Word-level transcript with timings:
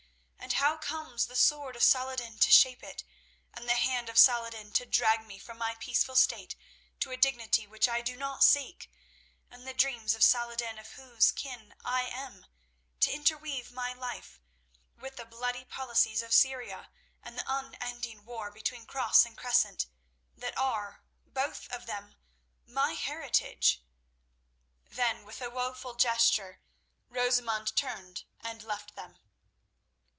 And 0.43 0.59
now 0.67 0.75
comes 0.77 1.25
the 1.25 1.35
sword 1.35 1.75
of 1.75 1.81
Saladin 1.81 2.37
to 2.37 2.51
shape 2.51 2.83
it, 2.83 3.03
and 3.51 3.67
the 3.67 3.75
hand 3.77 4.09
of 4.09 4.19
Saladin 4.19 4.71
to 4.73 4.85
drag 4.85 5.25
me 5.25 5.39
from 5.39 5.57
my 5.57 5.73
peaceful 5.79 6.15
state 6.15 6.55
to 6.99 7.09
a 7.09 7.17
dignity 7.17 7.65
which 7.65 7.87
I 7.89 8.01
do 8.01 8.15
not 8.15 8.43
seek; 8.43 8.91
and 9.49 9.65
the 9.67 9.73
dreams 9.73 10.13
of 10.13 10.23
Saladin, 10.23 10.77
of 10.77 10.91
whose 10.91 11.31
kin 11.31 11.73
I 11.83 12.03
am, 12.03 12.45
to 12.99 13.09
interweave 13.11 13.71
my 13.71 13.93
life 13.93 14.39
with 14.95 15.15
the 15.15 15.25
bloody 15.25 15.65
policies 15.65 16.21
of 16.21 16.31
Syria 16.33 16.89
and 17.23 17.39
the 17.39 17.45
unending 17.47 18.23
war 18.23 18.51
between 18.51 18.85
Cross 18.85 19.25
and 19.25 19.35
Crescent, 19.35 19.87
that 20.37 20.55
are, 20.59 21.01
both 21.25 21.69
of 21.69 21.87
them, 21.87 22.15
my 22.67 22.93
heritage." 22.93 23.81
Then, 24.87 25.25
with 25.25 25.41
a 25.41 25.49
woeful 25.49 25.95
gesture, 25.95 26.61
Rosamund 27.09 27.75
turned 27.75 28.25
and 28.41 28.61
left 28.61 28.95
them. 28.95 29.17